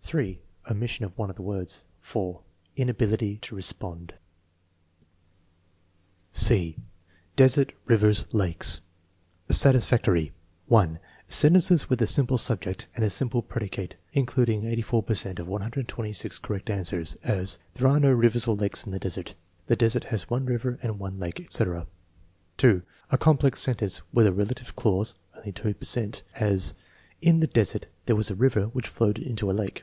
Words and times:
(3) 0.00 0.40
Omission 0.70 1.04
of 1.04 1.18
one 1.18 1.28
of 1.28 1.36
the 1.36 1.42
words. 1.42 1.82
(4) 2.00 2.40
Inability 2.76 3.36
to 3.42 3.54
respond. 3.54 4.14
TEST 6.32 6.50
NO. 6.50 6.56
IX, 6.56 6.66
5 6.78 6.84
245 7.36 7.36
(c) 7.36 7.36
Desert, 7.36 7.72
rivers, 7.84 8.26
lakes 8.32 8.80
Satisfactory: 9.50 10.32
(1) 10.68 10.98
Sentences 11.28 11.90
with 11.90 12.00
a 12.00 12.06
simple 12.06 12.38
subject 12.38 12.88
and 12.96 13.04
a 13.04 13.10
simple 13.10 13.42
predicate 13.42 13.96
(including 14.14 14.64
84 14.64 15.02
per 15.02 15.12
cent 15.14 15.38
of 15.38 15.46
12G 15.46 16.40
correct 16.40 16.70
answers); 16.70 17.16
as: 17.16 17.58
"There 17.74 17.88
are 17.88 18.00
no 18.00 18.10
rivers 18.10 18.48
or 18.48 18.56
lakes 18.56 18.86
in 18.86 18.92
the 18.92 18.98
desert." 18.98 19.34
"The 19.66 19.76
desert 19.76 20.04
has 20.04 20.30
one 20.30 20.46
river 20.46 20.78
and 20.80 20.98
one 20.98 21.18
lake," 21.18 21.38
etc. 21.38 21.86
(2) 22.56 22.80
A 23.12 23.18
complex 23.18 23.60
sentence 23.60 24.00
with 24.14 24.26
a 24.26 24.32
relative 24.32 24.74
clause 24.74 25.14
(only 25.36 25.52
% 25.52 25.52
per 25.52 25.74
cent); 25.82 26.22
as: 26.36 26.72
"In 27.20 27.40
the 27.40 27.46
desert 27.46 27.88
there 28.06 28.16
was 28.16 28.30
a 28.30 28.34
river 28.34 28.68
which 28.68 28.88
flowed 28.88 29.18
into 29.18 29.50
a 29.50 29.52
lake." 29.52 29.82